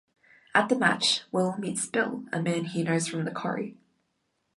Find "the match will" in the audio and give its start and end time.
0.67-1.55